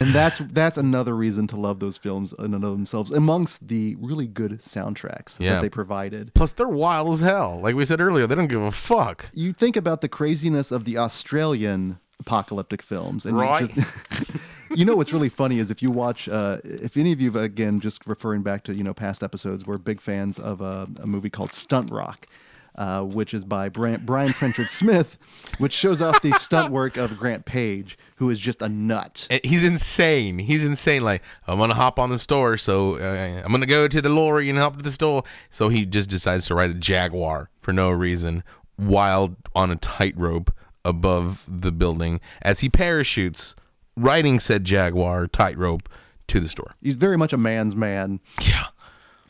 [0.00, 3.96] and that's that's another reason to love those films in and of themselves, amongst the
[4.00, 5.54] really good soundtracks Yeah.
[5.54, 6.34] that they provided.
[6.34, 7.60] Plus, they're wild as hell.
[7.62, 9.30] Like we said earlier, they don't give a fuck.
[9.32, 13.68] You think about the craziness of the Australian apocalyptic films, and you Right.
[13.74, 13.88] just-
[14.74, 17.80] you know what's really funny is if you watch, uh, if any of you, again,
[17.80, 21.30] just referring back to you know past episodes, we're big fans of a, a movie
[21.30, 22.26] called Stunt Rock.
[22.74, 25.18] Uh, which is by Brian, Brian Trenchard Smith,
[25.58, 29.26] which shows off the stunt work of Grant Page, who is just a nut.
[29.42, 30.38] He's insane.
[30.38, 31.02] He's insane.
[31.02, 34.48] Like I'm gonna hop on the store, so uh, I'm gonna go to the lorry
[34.48, 35.24] and help to the store.
[35.50, 38.44] So he just decides to ride a Jaguar for no reason,
[38.76, 40.52] while on a tightrope
[40.88, 43.54] above the building as he parachutes,
[43.96, 45.88] riding said Jaguar tightrope
[46.28, 46.74] to the store.
[46.80, 48.20] He's very much a man's man.
[48.40, 48.66] Yeah.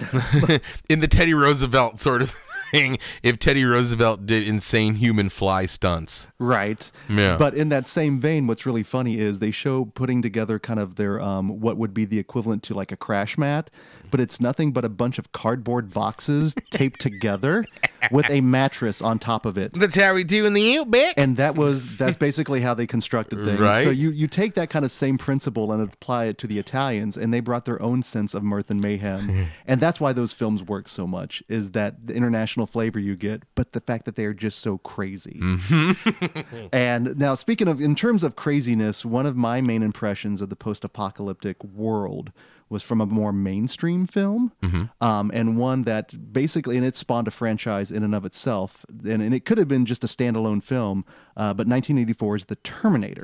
[0.89, 2.35] In the Teddy Roosevelt sort of
[2.71, 6.29] thing, if Teddy Roosevelt did insane human fly stunts.
[6.39, 6.91] Right.
[7.09, 7.37] Yeah.
[7.37, 10.97] But in that same vein, what's really funny is they show putting together kind of
[10.97, 13.71] their um, what would be the equivalent to like a crash mat,
[14.11, 17.65] but it's nothing but a bunch of cardboard boxes taped together
[18.11, 19.73] with a mattress on top of it.
[19.73, 21.15] That's how we do in the outback.
[21.17, 23.61] And that was that's basically how they constructed things.
[23.61, 23.85] Right.
[23.85, 27.17] So you you take that kind of same principle and apply it to the Italians,
[27.17, 30.63] and they brought their own sense of mirth and mayhem, and that's why those films
[30.63, 31.43] work so much.
[31.49, 34.79] Is that the international flavor you get, but the fact that they are just so
[34.79, 35.41] crazy.
[36.73, 40.57] and now, speaking of in terms of craziness, one of my main impressions of the
[40.57, 42.33] post-apocalyptic world
[42.71, 44.53] was from a more mainstream film,
[45.01, 49.23] um, and one that basically, and it spawned a franchise in and of itself, and,
[49.23, 51.05] and it could have been just a standalone film,
[51.39, 53.23] uh, but 1984 is The Terminator,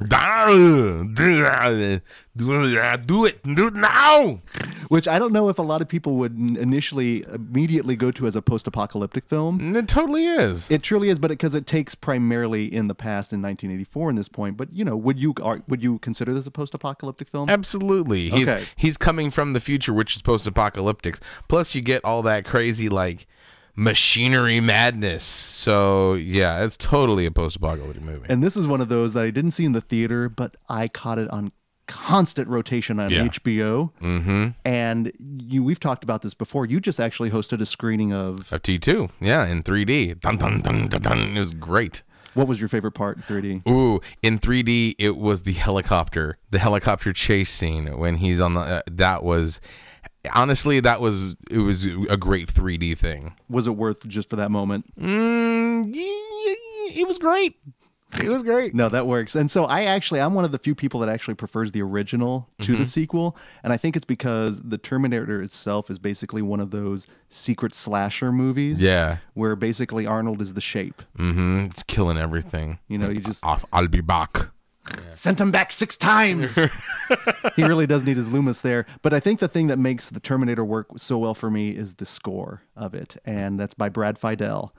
[3.07, 3.43] Do it.
[3.43, 4.41] Do it now.
[4.89, 8.37] which I don't know if a lot of people would initially immediately go to as
[8.37, 9.75] a post-apocalyptic film.
[9.77, 10.71] It totally is.
[10.71, 14.29] It truly is, but because it, takes primarily in the past in 1984 in this
[14.29, 14.57] point.
[14.57, 17.51] But you know, would you are, would you consider this a post-apocalyptic film?
[17.51, 18.31] Absolutely.
[18.31, 18.65] He's Okay.
[18.77, 21.19] he's coming from the future, which is post apocalyptic.
[21.49, 23.27] Plus you get all that crazy like
[23.77, 25.25] machinery madness.
[25.25, 28.27] So yeah, it's totally a post apocalyptic movie.
[28.29, 30.89] And this is one of those that I didn't see in the theater, but I
[30.89, 31.53] caught it on
[31.87, 33.27] constant rotation on Yeah.
[33.29, 33.91] HBO.
[34.01, 34.49] Mm-hmm.
[34.65, 36.65] And you, we've talked about this before.
[36.67, 39.11] You just actually hosted a screening of Of T two.
[39.21, 40.15] Yeah, in three D.
[40.15, 41.37] Dun dun dun dun dun.
[41.37, 42.03] It was great.
[42.35, 43.69] what was your favorite part in 3D?
[43.69, 48.61] Ooh, in 3D, it was the helicopter, the helicopter chase scene when he's on the.
[48.61, 49.61] Uh, that was,
[50.35, 53.35] honestly, that was it was a great 3D thing.
[53.49, 54.87] Was it worth just for that moment?
[54.99, 57.57] Mm, it was great.
[58.23, 58.77] It was great.
[58.77, 59.35] No, that works.
[59.35, 62.49] And so I actually, I'm one of the few people that actually prefers the original
[62.61, 62.79] to Mm-hmm.
[62.79, 63.37] the sequel.
[63.65, 68.31] And I think it's because the Terminator itself is basically one of those secret slasher
[68.31, 68.81] movies.
[68.81, 69.17] Yeah.
[69.33, 71.03] Where basically Arnold is the shape.
[71.19, 71.65] Mm-hmm.
[71.67, 72.79] It's killing everything.
[72.87, 74.47] You know, you just I'll, I'll be back.
[75.11, 76.59] Sent him back six times.
[77.57, 78.85] he really does need his Loomis there.
[79.03, 81.95] But I think the thing that makes the Terminator work so well for me is
[81.95, 83.17] the score of it.
[83.25, 84.71] And that's by Brad Fiedel.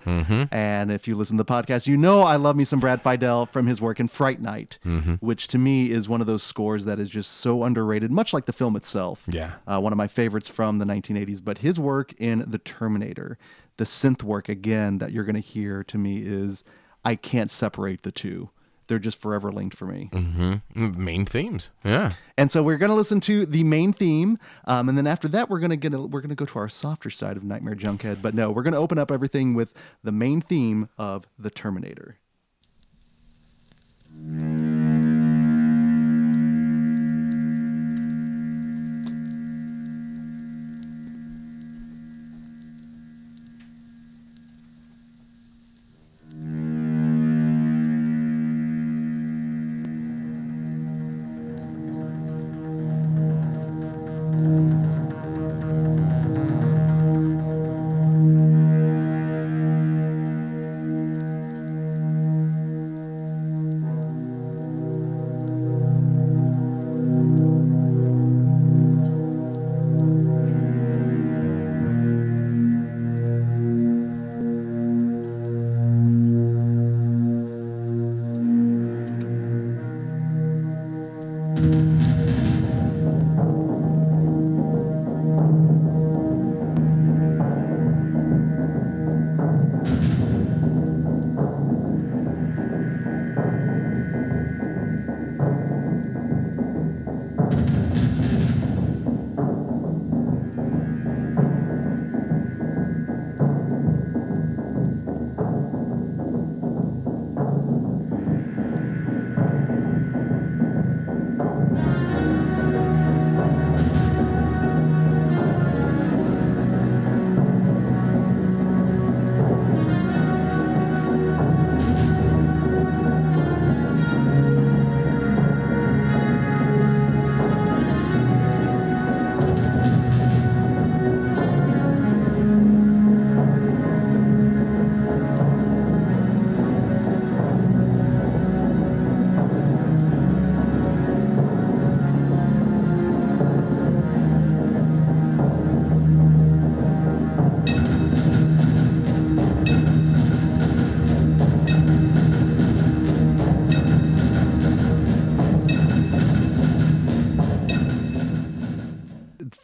[0.52, 3.48] And if you listen to the podcast, you know I love me some Brad Fiedel
[3.48, 4.78] from his work in Fright Night,
[5.20, 8.46] which to me is one of those scores that is just so underrated, much like
[8.46, 9.24] the film itself.
[9.28, 9.54] Yeah.
[9.66, 11.44] Uh, one of my favorites from the 1980s.
[11.44, 13.38] But his work in The Terminator,
[13.78, 16.64] the synth work again that you're going to hear to me is
[17.04, 18.50] I can't separate the two.
[18.88, 20.10] They're just forever linked for me.
[20.14, 21.04] Mm, hmm.
[21.04, 21.70] Main themes.
[21.84, 22.14] Yeah.
[22.38, 25.50] And so we're going to listen to the main theme, um, and then after that,
[25.50, 27.76] we're going to get a, we're going to go to our softer side of Nightmare
[27.76, 28.22] Junkhead.
[28.22, 32.18] But no, we're going to open up everything with the main theme of the Terminator.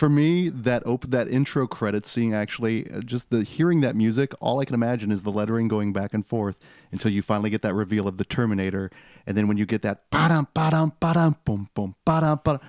[0.02, 4.34] For me that op- that intro credit scene actually uh, just the hearing that music
[4.42, 6.58] all i can imagine is the lettering going back and forth
[6.92, 8.92] until you finally get that reveal of the terminator.
[9.26, 12.60] And then when you get that ba-dum ba-dum ba-dum boom boom ba-dum ba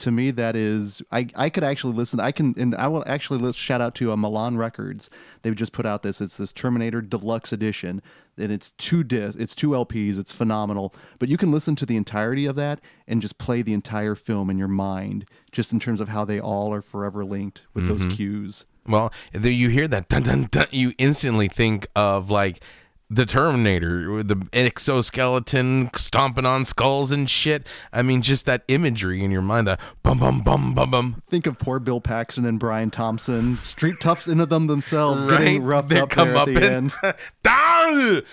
[0.00, 3.38] to me that is I, I could actually listen i can and i will actually
[3.38, 5.10] list shout out to uh, milan records.
[5.42, 8.02] They've just put out this it's this terminator deluxe edition
[8.36, 10.94] and it's two discs it's two lps it's phenomenal.
[11.18, 14.50] But you can listen to the entirety of that and just play the entire film
[14.50, 18.04] in your mind just in terms of how they all are forever linked with those
[18.16, 18.66] cues.
[18.86, 22.62] Well, there you hear that dun, dun, dun, you instantly think of like
[23.10, 27.66] the Terminator, the exoskeleton stomping on skulls and shit.
[27.92, 31.22] I mean, just that imagery in your mind, that bum bum bum bum bum.
[31.26, 35.88] think of poor bill paxton and brian thompson street toughs into them themselves getting roughed
[35.88, 36.62] They up there at the in.
[36.62, 36.94] end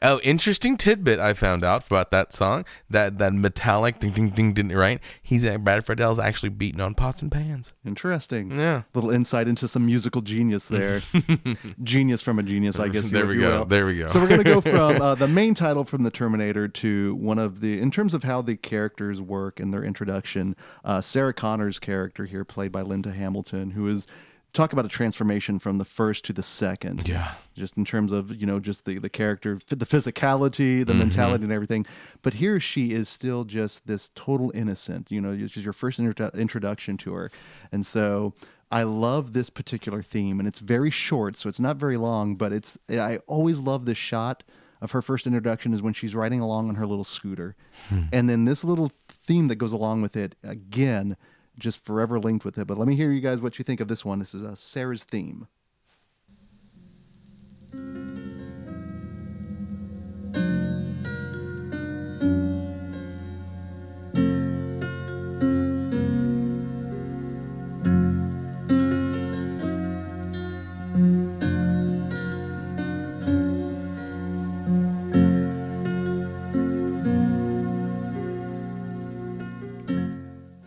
[0.00, 2.64] Oh, interesting tidbit I found out about that song.
[2.90, 4.68] That that metallic ding ding ding ding.
[4.70, 5.00] Right?
[5.22, 7.72] He's at Brad Fiedel's actually beating on pots and pans.
[7.84, 8.56] Interesting.
[8.56, 8.82] Yeah.
[8.94, 11.02] Little insight into some musical genius there.
[11.82, 13.02] genius from a genius, I guess.
[13.12, 13.58] There here, we go.
[13.58, 13.64] will.
[13.66, 14.06] There we go.
[14.06, 17.38] So we're going to go from uh, the main title from the Terminator to one
[17.38, 21.78] of the, in terms of how the characters work and their introduction, uh, Sarah Connor's
[21.78, 24.06] character here, played by Linda Hamilton, who is.
[24.52, 27.08] Talk about a transformation from the first to the second.
[27.08, 27.32] Yeah.
[27.54, 30.98] Just in terms of, you know, just the, the character, the physicality, the mm-hmm.
[30.98, 31.86] mentality, and everything.
[32.20, 35.10] But here she is still just this total innocent.
[35.10, 37.30] You know, it's just your first introdu- introduction to her.
[37.70, 38.34] And so
[38.72, 42.36] I love this particular theme, and it's very short, so it's not very long.
[42.36, 44.42] But it's I always love this shot
[44.80, 47.54] of her first introduction is when she's riding along on her little scooter,
[47.90, 48.04] hmm.
[48.12, 51.18] and then this little theme that goes along with it again,
[51.62, 52.66] just forever linked with it.
[52.66, 54.18] But let me hear you guys what you think of this one.
[54.18, 55.46] This is uh, Sarah's theme.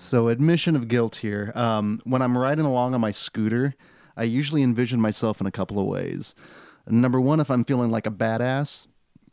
[0.05, 1.51] So, admission of guilt here.
[1.55, 3.73] Um, when I'm riding along on my scooter,
[4.15, 6.35] I usually envision myself in a couple of ways.
[6.87, 8.87] Number one, if I'm feeling like a badass,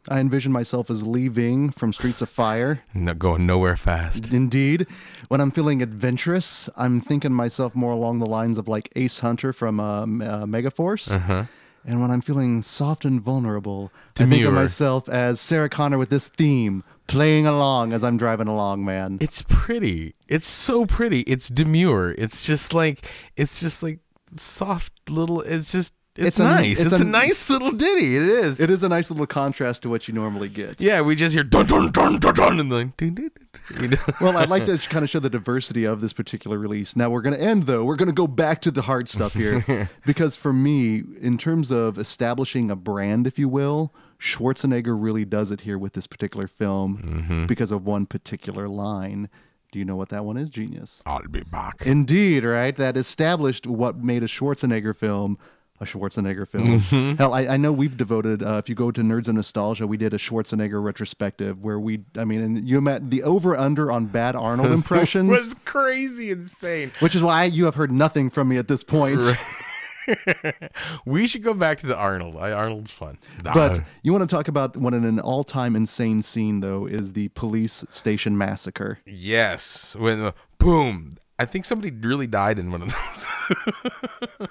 [0.08, 2.82] I envision myself as leaving from Streets of Fire.
[2.94, 4.32] No, going nowhere fast.
[4.32, 4.86] Indeed.
[5.28, 9.52] When I'm feeling adventurous, I'm thinking myself more along the lines of like Ace Hunter
[9.52, 10.06] from uh, uh,
[10.46, 11.14] Megaforce.
[11.14, 11.44] Uh-huh.
[11.84, 14.48] And when I'm feeling soft and vulnerable, I think Demure.
[14.48, 19.18] of myself as Sarah Connor with this theme playing along as I'm driving along, man.
[19.20, 20.14] It's pretty.
[20.28, 21.20] It's so pretty.
[21.20, 22.12] It's demure.
[22.18, 24.00] It's just like it's just like
[24.36, 25.40] soft little.
[25.42, 26.82] It's just it's, It's a- nice.
[26.84, 28.16] it's It's, a- a, nice little ditty.
[28.16, 28.60] It is.
[28.60, 30.78] It is a nice little contrast to what you normally get.
[30.78, 33.30] yeah, we just hear dun dun dun dun dun and then dun, dun,
[33.70, 33.96] dun, you know?
[34.20, 36.96] Well, I'd like to kind of show the diversity of this particular release.
[36.96, 37.82] Now, we're going to end, though.
[37.84, 39.88] We're going to go back to the hard stuff here.
[40.06, 45.50] because for me, in terms of establishing a brand, if you will, Schwarzenegger really does
[45.50, 49.28] it here with this particular film because of one particular line.
[49.72, 51.02] Do you know what that one is, genius?
[51.04, 51.82] I'll be back.
[51.84, 52.76] Indeed, right?
[52.76, 55.38] That established what made a Schwarzenegger film
[55.82, 57.16] a Schwarzenegger film.
[57.16, 58.40] Hell, I, I know we've devoted.
[58.42, 62.04] Uh, if you go to Nerds and Nostalgia, we did a Schwarzenegger retrospective where we,
[62.16, 66.92] I mean, and you met the over under on bad Arnold impressions, was crazy insane.
[67.00, 69.22] which is why you have heard nothing from me at this point.
[71.04, 72.36] we should go back to the Arnold.
[72.36, 73.18] I, Arnold's fun.
[73.42, 77.28] But Ah, you want to talk about what an all-time insane scene though is the
[77.28, 78.98] police station massacre.
[79.06, 81.18] yes, when uh, boom.
[81.38, 82.88] I think somebody really died in one of
[84.38, 84.48] those.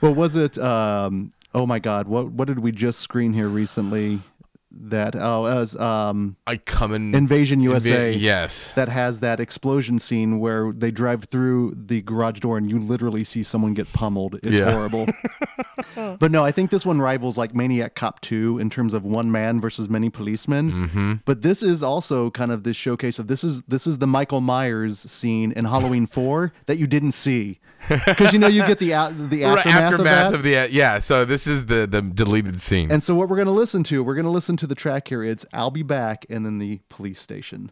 [0.00, 0.56] Well, was it?
[0.58, 2.06] Um, oh my God!
[2.06, 4.20] What what did we just screen here recently?
[4.70, 8.12] That oh, as um, I come in Invasion USA.
[8.12, 8.72] yes.
[8.72, 13.24] That has that explosion scene where they drive through the garage door and you literally
[13.24, 14.38] see someone get pummeled.
[14.42, 14.72] It's Yeah.
[14.72, 15.06] horrible.
[16.18, 19.30] but no, I think this one rivals like Maniac Cop 2 in terms of one
[19.32, 20.70] man versus many policemen.
[20.70, 21.12] Mm-hmm.
[21.24, 24.40] But this is also kind of this showcase of this is this is the Michael
[24.40, 27.60] Myers scene in Halloween 4 that you didn't see.
[28.06, 30.34] Because you know you get the a- the Right, aftermath, of that.
[30.34, 30.98] of the yeah.
[30.98, 32.90] So this is the the deleted scene.
[32.90, 35.08] And so what we're going to listen to, we're going to listen to the track
[35.08, 35.22] here.
[35.22, 37.70] It's I'll be back and then the police station.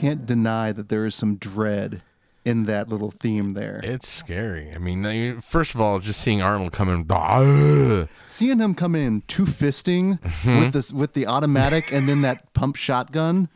[0.00, 2.02] Can't deny that there is some dread
[2.44, 3.80] in that little theme there.
[3.84, 4.72] it's scary.
[4.74, 8.08] I mean, first of all, just seeing Arnold come in.
[8.26, 10.58] Seeing him come in two fisting Mm-hmm.
[10.58, 13.48] with this with the automatic and then that pump shotgun,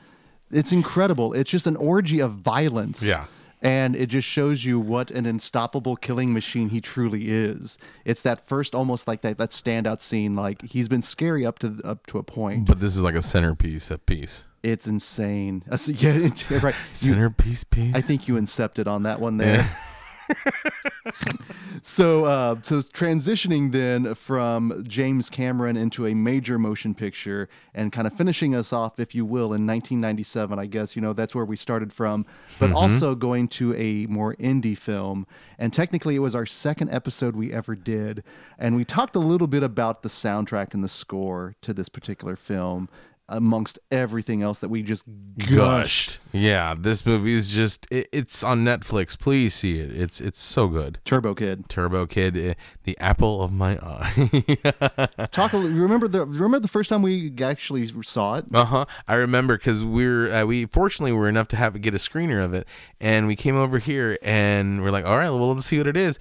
[0.50, 1.32] it's incredible.
[1.32, 3.02] It's just an orgy of violence.
[3.02, 3.24] Yeah.
[3.64, 7.78] And it just shows you what an unstoppable killing machine he truly is.
[8.04, 11.80] It's that first almost like that that standout scene like he's been scary up to
[11.82, 12.66] up to a point.
[12.66, 14.44] But this is like a centerpiece, a piece.
[14.62, 15.64] It's insane.
[15.70, 16.74] Uh, so- yeah, it- right.
[16.74, 17.94] You- Centerpiece piece.
[17.94, 19.66] I think you incepted on that one there.
[21.82, 28.06] so, uh, so transitioning then from James Cameron into a major motion picture and kind
[28.06, 30.58] of finishing us off, if you will, in 1997.
[30.58, 32.26] I guess you know that's where we started from,
[32.58, 35.26] but also going to a more indie film.
[35.58, 38.24] And technically, it was our second episode we ever did,
[38.58, 42.36] and we talked a little bit about the soundtrack and the score to this particular
[42.36, 42.88] film.
[43.26, 45.04] Amongst everything else that we just
[45.38, 46.20] gushed.
[46.30, 49.18] Yeah, this movie is just it, it's on Netflix.
[49.18, 49.90] Please see it.
[49.96, 50.98] It's it's so good.
[51.06, 51.70] Turbo Kid.
[51.70, 52.52] Turbo Kid, eh,
[52.82, 55.26] the apple of my eye.
[55.30, 55.54] Talk.
[55.54, 58.44] A, li- remember the remember the first time we actually saw it.
[58.52, 58.84] Uh huh.
[59.08, 62.52] I remember because we're uh, we fortunately were enough to have get a screener of
[62.52, 62.68] it,
[63.00, 65.96] and we came over here and we're like, all right, well, let's see what it
[65.96, 66.18] is,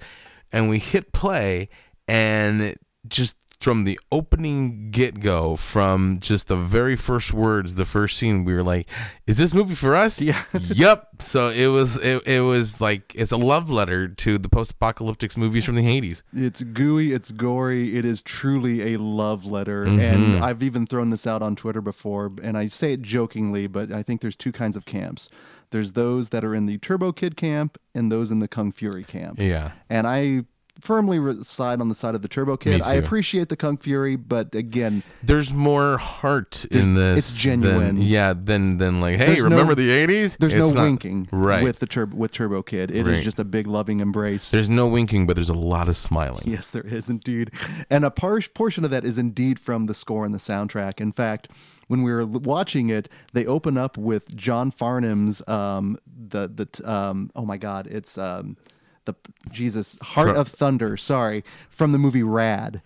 [0.54, 1.68] and we hit play,
[2.08, 2.76] and
[3.06, 8.44] just from the opening get go, from just the very first words, the first scene,
[8.44, 8.88] we were like,
[9.26, 10.20] is this movie for us?
[10.20, 10.42] Yeah.
[10.60, 11.08] yep.
[11.20, 15.36] So it was it, it was like it's a love letter to the post apocalyptic
[15.38, 16.22] movies from the eighties.
[16.34, 17.12] It's gooey.
[17.12, 17.96] It's gory.
[17.96, 19.86] It is truly a love letter.
[19.86, 20.00] Mm-hmm.
[20.00, 23.90] And I've even thrown this out on Twitter before, and I say it jokingly, but
[23.90, 25.30] I think there's two kinds of camps.
[25.70, 29.02] There's those that are in the Turbo Kid camp and those in the Kung Fury
[29.02, 29.40] camp.
[29.40, 29.72] Yeah.
[29.88, 30.44] And I
[30.80, 32.82] firmly reside on the side of the Turbo Kid.
[32.82, 37.18] I appreciate the Kung Fury, but again, There's more heart in this.
[37.18, 37.96] it's genuine.
[37.96, 40.36] Than, yeah, than than like, hey, There's no- remember the '80s?
[40.38, 41.62] there's It's no not- winking right?
[41.62, 42.90] with the Turbo with Turbo Kid.
[42.90, 43.22] It is Right.
[43.24, 44.50] just a big loving embrace.
[44.50, 46.42] there's no winking, but there's a lot of smiling.
[46.44, 47.50] Yes, there is indeed.
[47.88, 51.00] And a par- portion of that is indeed from the score and the soundtrack.
[51.00, 51.48] In fact,
[51.86, 57.30] when we were watching it, they open up with John Farnham's um the the um
[57.36, 58.56] oh my god, it's um
[59.04, 59.14] the
[59.50, 62.82] Jesus Heart of Thunder, sorry, from the movie Rad.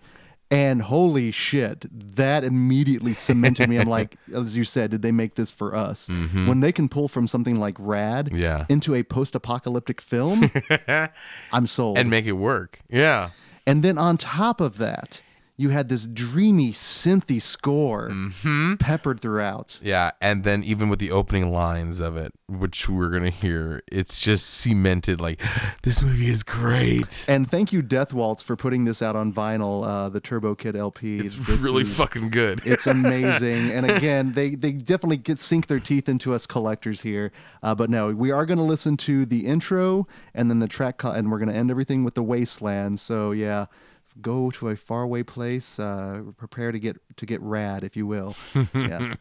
[0.51, 3.77] And holy shit, that immediately cemented me.
[3.77, 6.07] I'm like, as you said, did they make this for us?
[6.09, 8.35] When they can pull from something like Rad Mm-hmm.
[8.37, 8.65] Yeah.
[8.67, 10.49] into a post apocalyptic film,
[11.51, 11.97] I'm sold.
[11.99, 12.79] and make it work.
[12.89, 13.29] Yeah.
[13.67, 15.21] And then on top of that,
[15.59, 18.75] you had this dreamy, synthy score Mm-hmm.
[18.75, 19.77] peppered throughout.
[19.81, 24.21] Yeah, and then even with the opening lines of it, which we're gonna hear, it's
[24.21, 25.19] just cemented.
[25.19, 25.41] Like
[25.83, 27.25] this movie is great.
[27.27, 30.77] And thank you, Death Waltz, for putting this out on vinyl, uh, the Turbo Kid
[30.77, 31.17] LP.
[31.17, 32.61] It's This really is- fucking good.
[32.65, 33.71] It's amazing.
[33.71, 37.33] and again, they, they definitely get sink their teeth into us collectors here.
[37.61, 40.99] Uh, but no, we are going to listen to the intro and then the track,
[40.99, 42.99] co- and we're going to end everything with the Wasteland.
[43.01, 43.65] So yeah,
[44.21, 45.79] go to a faraway place.
[45.79, 48.35] Uh, prepare to get to get rad, if you will.
[48.73, 49.15] Yeah.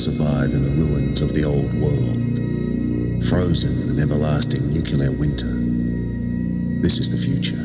[0.00, 5.52] Survive in the ruins of the old world, frozen in an everlasting nuclear winter.
[6.80, 7.62] This is the future.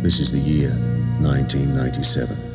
[0.00, 0.70] This is the year
[1.20, 2.49] 1997.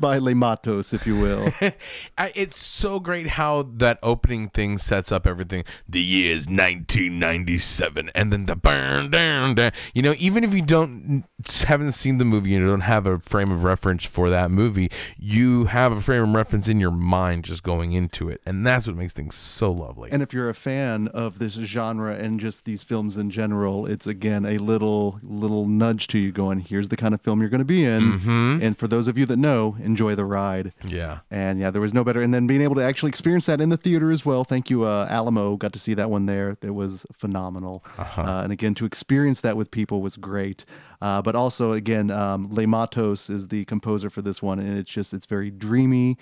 [0.00, 1.52] By Le Matos, if you will.
[2.20, 5.64] I, it's so great how that opening thing sets up everything.
[5.88, 9.72] The year is 1997, and then the burn down, down.
[9.94, 11.24] You know, even if you don't
[11.64, 14.90] haven't seen the movie and you don't have a frame of reference for that movie,
[15.18, 18.86] you have a frame of reference in your mind just going into it, and that's
[18.86, 20.10] what makes things so lovely.
[20.12, 24.06] And if you're a fan of this genre and just these films in general, it's
[24.06, 27.60] again a little little nudge to you going, here's the kind of film you're going
[27.60, 28.12] to be in.
[28.12, 28.58] Mm-hmm.
[28.60, 30.74] And for those of you that know, enjoy the ride.
[30.86, 31.20] yeah.
[31.30, 32.22] And yeah, there was no better.
[32.22, 34.42] And then being able to actually experience that in the theater as well.
[34.42, 35.56] Thank you, uh, Alamo.
[35.56, 36.56] Got to see that one there.
[36.60, 37.84] It was phenomenal.
[37.98, 40.64] uh and again, to experience that with people was great.
[41.00, 44.90] Uh, but also, again, um, Le Matos is the composer for this one, and it's
[44.90, 46.18] just it's very dreamy.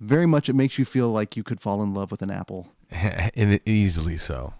[0.00, 2.68] Very much, it makes you feel like you could fall in love with an apple.
[2.90, 4.54] and easily so.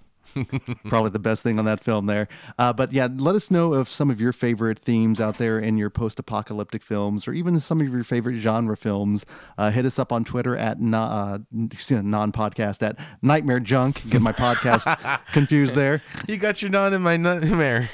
[0.89, 2.28] Probably the best thing on that film there.
[2.59, 5.76] Uh, but yeah, let us know of some of your favorite themes out there in
[5.76, 9.24] your post apocalyptic films or even some of your favorite genre films.
[9.59, 14.09] Uh, hit us up on Twitter at non podcast at Nightmare Junk.
[14.11, 16.03] Get my podcast confused there.
[16.28, 17.89] You got your non in my nightmare.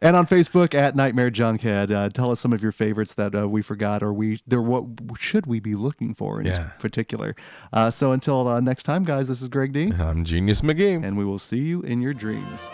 [0.00, 1.90] And on Facebook at Nightmare Junkhead.
[1.90, 4.62] Uh, tell us some of your favorites that uh, we forgot or we there.
[4.62, 4.84] What
[5.18, 6.70] should we be looking for in Yeah.
[6.78, 7.34] particular?
[7.72, 9.92] Uh, so until uh, next time, guys, this is Greg D.
[9.98, 11.04] I'm Genius McGee.
[11.04, 12.68] And we will see you in your dreams.